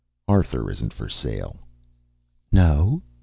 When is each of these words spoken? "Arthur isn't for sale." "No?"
"Arthur 0.27 0.71
isn't 0.71 0.93
for 0.93 1.07
sale." 1.07 1.59
"No?" 2.51 3.03